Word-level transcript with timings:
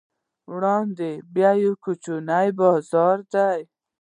وړاندې 0.53 1.09
بیا 1.35 1.51
یو 1.63 1.73
کوچنی 1.83 2.47
بازار 2.59 3.17
دی. 3.33 3.59